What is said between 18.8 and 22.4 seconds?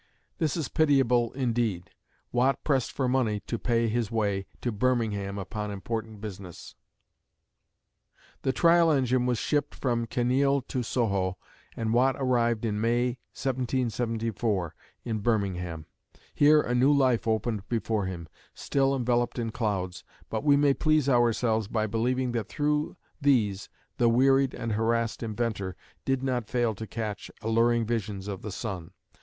enveloped in clouds, but we may please ourselves by believing